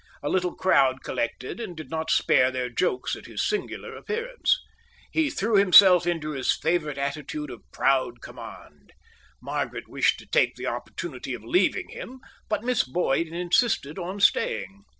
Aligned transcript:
A 0.23 0.29
little 0.29 0.55
crowd 0.55 1.03
collected 1.03 1.59
and 1.59 1.77
did 1.77 1.91
not 1.91 2.09
spare 2.09 2.49
their 2.49 2.71
jokes 2.71 3.15
at 3.15 3.27
his 3.27 3.47
singular 3.47 3.95
appearance. 3.95 4.59
He 5.11 5.29
threw 5.29 5.57
himself 5.57 6.07
into 6.07 6.31
his 6.31 6.51
favourite 6.57 6.97
attitude 6.97 7.51
of 7.51 7.61
proud 7.71 8.19
command. 8.19 8.93
Margaret 9.43 9.87
wished 9.87 10.17
to 10.17 10.25
take 10.25 10.55
the 10.55 10.65
opportunity 10.65 11.35
of 11.35 11.43
leaving 11.45 11.89
him, 11.89 12.19
but 12.49 12.63
Miss 12.63 12.81
Boyd 12.83 13.27
insisted 13.27 13.99
on 13.99 14.19
staying. 14.19 14.85